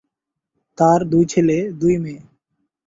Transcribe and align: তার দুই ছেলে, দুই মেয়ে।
তার 0.77 0.99
দুই 1.11 1.23
ছেলে, 1.25 1.57
দুই 1.81 1.95
মেয়ে। 1.97 2.21